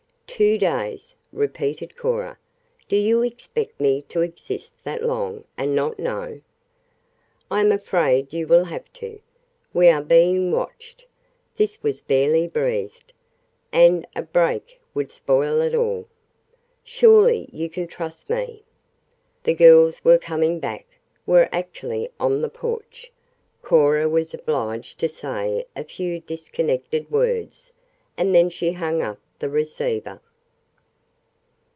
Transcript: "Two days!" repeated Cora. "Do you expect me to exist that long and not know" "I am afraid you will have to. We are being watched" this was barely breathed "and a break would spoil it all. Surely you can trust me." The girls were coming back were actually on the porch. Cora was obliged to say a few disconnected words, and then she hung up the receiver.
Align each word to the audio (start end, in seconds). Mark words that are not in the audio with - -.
"Two 0.43 0.57
days!" 0.57 1.17
repeated 1.31 1.95
Cora. 1.95 2.35
"Do 2.89 2.95
you 2.95 3.21
expect 3.21 3.79
me 3.79 4.01
to 4.09 4.21
exist 4.21 4.73
that 4.83 5.03
long 5.03 5.43
and 5.55 5.75
not 5.75 5.99
know" 5.99 6.41
"I 7.51 7.59
am 7.59 7.71
afraid 7.71 8.33
you 8.33 8.47
will 8.47 8.63
have 8.63 8.91
to. 8.93 9.19
We 9.71 9.89
are 9.89 10.01
being 10.01 10.51
watched" 10.51 11.05
this 11.57 11.83
was 11.83 12.01
barely 12.01 12.47
breathed 12.47 13.13
"and 13.71 14.07
a 14.15 14.23
break 14.23 14.79
would 14.95 15.11
spoil 15.11 15.61
it 15.61 15.75
all. 15.75 16.07
Surely 16.83 17.47
you 17.53 17.69
can 17.69 17.85
trust 17.85 18.27
me." 18.27 18.63
The 19.43 19.53
girls 19.53 20.03
were 20.03 20.17
coming 20.17 20.59
back 20.59 20.87
were 21.27 21.49
actually 21.51 22.09
on 22.19 22.41
the 22.41 22.49
porch. 22.49 23.11
Cora 23.61 24.09
was 24.09 24.33
obliged 24.33 24.97
to 25.01 25.09
say 25.09 25.67
a 25.75 25.83
few 25.83 26.19
disconnected 26.19 27.11
words, 27.11 27.73
and 28.17 28.33
then 28.33 28.49
she 28.49 28.71
hung 28.71 29.03
up 29.03 29.19
the 29.37 29.49
receiver. 29.49 30.19